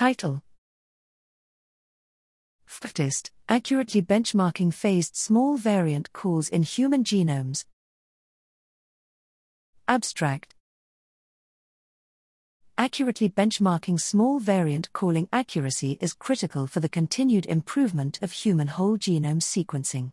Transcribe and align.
Title 0.00 0.42
vcfdist, 2.66 3.28
accurately 3.50 4.00
benchmarking 4.00 4.72
phased 4.72 5.14
small 5.14 5.58
variant 5.58 6.10
calls 6.14 6.48
in 6.48 6.62
human 6.62 7.04
genomes. 7.04 7.66
Abstract 9.86 10.54
Accurately 12.78 13.28
benchmarking 13.28 14.00
small 14.00 14.40
variant 14.40 14.90
calling 14.94 15.28
accuracy 15.34 15.98
is 16.00 16.14
critical 16.14 16.66
for 16.66 16.80
the 16.80 16.88
continued 16.88 17.44
improvement 17.44 18.18
of 18.22 18.32
human 18.32 18.68
whole 18.68 18.96
genome 18.96 19.42
sequencing. 19.42 20.12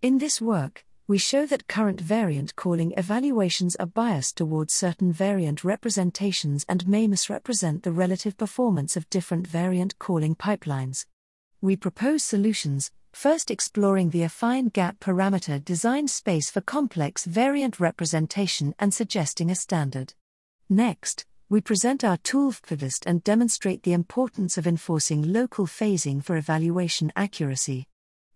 In 0.00 0.18
this 0.18 0.40
work, 0.40 0.84
we 1.06 1.18
show 1.18 1.44
that 1.44 1.68
current 1.68 2.00
variant 2.00 2.56
calling 2.56 2.94
evaluations 2.96 3.76
are 3.76 3.84
biased 3.84 4.38
towards 4.38 4.72
certain 4.72 5.12
variant 5.12 5.62
representations 5.62 6.64
and 6.66 6.88
may 6.88 7.06
misrepresent 7.06 7.82
the 7.82 7.92
relative 7.92 8.38
performance 8.38 8.96
of 8.96 9.10
different 9.10 9.46
variant 9.46 9.98
calling 9.98 10.34
pipelines. 10.34 11.04
We 11.60 11.76
propose 11.76 12.22
solutions, 12.22 12.90
first 13.12 13.50
exploring 13.50 14.10
the 14.10 14.22
affine 14.22 14.72
gap 14.72 14.98
parameter 14.98 15.62
design 15.62 16.08
space 16.08 16.50
for 16.50 16.62
complex 16.62 17.26
variant 17.26 17.78
representation 17.78 18.74
and 18.78 18.94
suggesting 18.94 19.50
a 19.50 19.54
standard. 19.54 20.14
Next, 20.70 21.26
we 21.50 21.60
present 21.60 22.02
our 22.02 22.16
tool 22.16 22.50
vcfdist 22.50 23.04
and 23.04 23.22
demonstrate 23.22 23.82
the 23.82 23.92
importance 23.92 24.56
of 24.56 24.66
enforcing 24.66 25.34
local 25.34 25.66
phasing 25.66 26.24
for 26.24 26.38
evaluation 26.38 27.12
accuracy. 27.14 27.88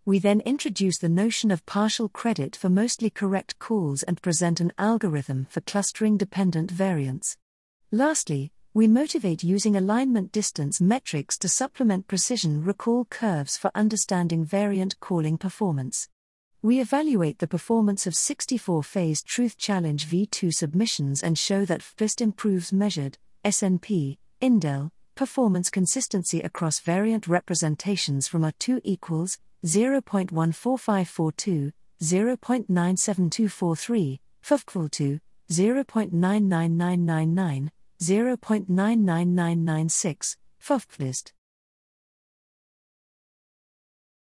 We 0.08 0.18
then 0.18 0.40
introduce 0.46 0.96
the 0.96 1.10
notion 1.10 1.50
of 1.50 1.66
partial 1.66 2.08
credit 2.08 2.56
for 2.56 2.70
mostly 2.70 3.10
correct 3.10 3.58
calls 3.58 4.02
and 4.02 4.22
present 4.22 4.58
an 4.58 4.72
algorithm 4.78 5.46
for 5.50 5.60
clustering 5.60 6.16
dependent 6.16 6.70
variants. 6.70 7.36
Lastly, 7.92 8.50
we 8.72 8.88
motivate 8.88 9.44
using 9.44 9.76
alignment 9.76 10.32
distance 10.32 10.80
metrics 10.80 11.36
to 11.40 11.48
supplement 11.50 12.08
precision 12.08 12.64
recall 12.64 13.04
curves 13.04 13.58
for 13.58 13.70
understanding 13.74 14.46
variant 14.46 14.98
calling 14.98 15.36
performance. 15.36 16.08
We 16.62 16.80
evaluate 16.80 17.38
the 17.38 17.46
performance 17.46 18.06
of 18.06 18.14
64 18.14 18.82
phase 18.84 19.22
Truth 19.22 19.58
Challenge 19.58 20.06
v2 20.06 20.54
submissions 20.54 21.22
and 21.22 21.36
show 21.36 21.66
that 21.66 21.82
vcfdist 21.82 22.22
improves 22.22 22.72
measured, 22.72 23.18
SNP, 23.44 24.16
INDEL, 24.40 24.90
performance 25.14 25.68
consistency 25.68 26.40
across 26.40 26.80
variant 26.80 27.28
representations 27.28 28.26
from 28.26 28.40
R2 28.40 28.80
equals 28.84 29.36
0.14542, 29.64 31.72
0.97243, 32.00 34.18
vcfeval 34.42 34.88
2, 34.88 35.18
0.99999, 35.50 37.68
0.99996, 38.00 40.36
vcfdist, 40.60 41.32